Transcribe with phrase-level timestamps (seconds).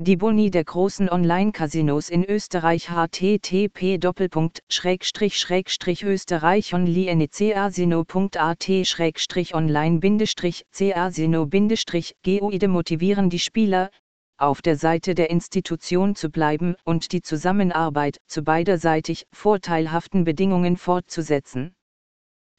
[0.00, 3.98] Die Boni der großen Online-Casinos in Österreich http
[6.04, 8.04] österreich online casino
[12.22, 13.90] guide motivieren die Spieler,
[14.36, 21.74] auf der Seite der Institution zu bleiben und die Zusammenarbeit zu beiderseitig vorteilhaften Bedingungen fortzusetzen.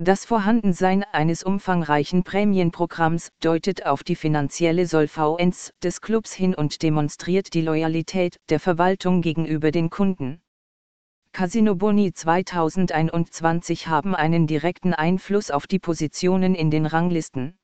[0.00, 7.52] Das Vorhandensein eines umfangreichen Prämienprogramms deutet auf die finanzielle Solvenz des Clubs hin und demonstriert
[7.52, 10.40] die Loyalität der Verwaltung gegenüber den Kunden.
[11.32, 17.58] Casino Boni 2021 haben einen direkten Einfluss auf die Positionen in den Ranglisten.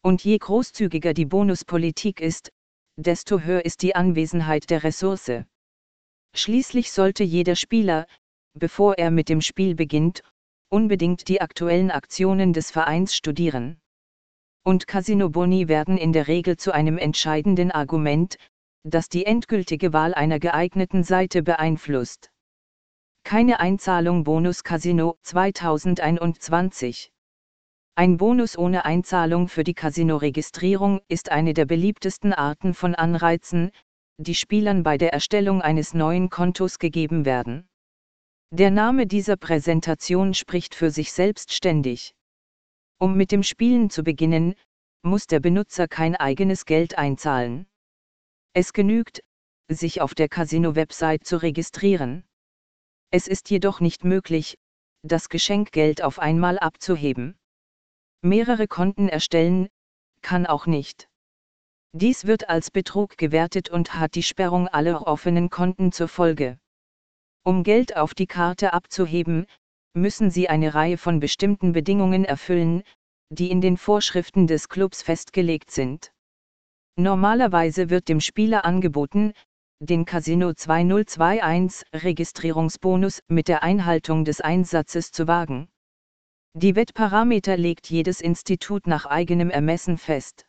[0.00, 2.50] Und je großzügiger die Bonuspolitik ist,
[2.96, 5.44] desto höher ist die Anwesenheit der Ressource.
[6.34, 8.06] Schließlich sollte jeder Spieler,
[8.54, 10.22] bevor er mit dem Spiel beginnt,
[10.70, 13.80] unbedingt die aktuellen Aktionen des Vereins studieren.
[14.62, 18.36] Und Casino Boni werden in der Regel zu einem entscheidenden Argument,
[18.84, 22.30] das die endgültige Wahl einer geeigneten Seite beeinflusst.
[23.24, 27.12] Keine Einzahlung Bonus Casino 2021
[27.94, 33.72] Ein Bonus ohne Einzahlung für die Casino-Registrierung ist eine der beliebtesten Arten von Anreizen,
[34.18, 37.69] die Spielern bei der Erstellung eines neuen Kontos gegeben werden.
[38.52, 42.16] Der Name dieser Präsentation spricht für sich selbstständig.
[42.98, 44.56] Um mit dem Spielen zu beginnen,
[45.02, 47.68] muss der Benutzer kein eigenes Geld einzahlen.
[48.52, 49.22] Es genügt,
[49.68, 52.24] sich auf der Casino-Website zu registrieren.
[53.12, 54.58] Es ist jedoch nicht möglich,
[55.02, 57.38] das Geschenkgeld auf einmal abzuheben.
[58.20, 59.68] Mehrere Konten erstellen,
[60.22, 61.08] kann auch nicht.
[61.92, 66.59] Dies wird als Betrug gewertet und hat die Sperrung aller offenen Konten zur Folge.
[67.42, 69.46] Um Geld auf die Karte abzuheben,
[69.94, 72.82] müssen Sie eine Reihe von bestimmten Bedingungen erfüllen,
[73.30, 76.12] die in den Vorschriften des Clubs festgelegt sind.
[76.96, 79.32] Normalerweise wird dem Spieler angeboten,
[79.82, 85.68] den Casino 2021 Registrierungsbonus mit der Einhaltung des Einsatzes zu wagen.
[86.54, 90.44] Die Wettparameter legt jedes Institut nach eigenem Ermessen fest.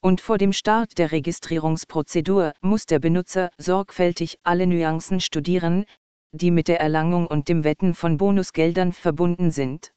[0.00, 5.86] Und vor dem Start der Registrierungsprozedur muss der Benutzer sorgfältig alle Nuancen studieren,
[6.32, 9.92] die mit der Erlangung und dem Wetten von Bonusgeldern verbunden sind.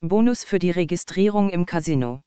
[0.00, 2.22] Bonus für die Registrierung im Casino.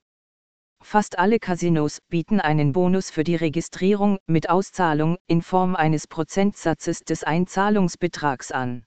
[0.82, 7.00] Fast alle Casinos bieten einen Bonus für die Registrierung mit Auszahlung in Form eines Prozentsatzes
[7.00, 8.86] des Einzahlungsbetrags an.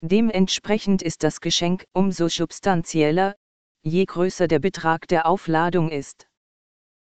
[0.00, 3.34] Dementsprechend ist das Geschenk umso substanzieller,
[3.82, 6.27] je größer der Betrag der Aufladung ist.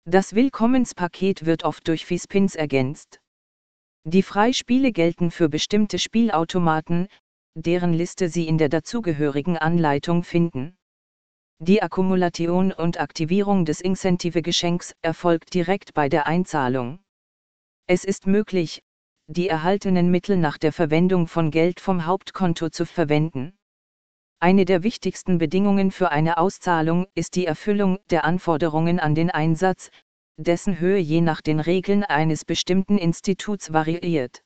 [0.05, 3.19] Das Willkommenspaket wird oft durch Fispins ergänzt.
[4.05, 7.07] Die Freispiele gelten für bestimmte Spielautomaten,
[7.53, 10.77] deren Liste Sie in der dazugehörigen Anleitung finden.
[11.59, 16.99] Die Akkumulation und Aktivierung des Incentive-Geschenks erfolgt direkt bei der Einzahlung.
[17.85, 18.81] Es ist möglich,
[19.27, 23.58] die erhaltenen Mittel nach der Verwendung von Geld vom Hauptkonto zu verwenden.
[24.41, 29.91] Eine der wichtigsten Bedingungen für eine Auszahlung ist die Erfüllung der Anforderungen an den Einsatz,
[30.37, 34.41] dessen Höhe je nach den Regeln eines bestimmten Instituts variiert.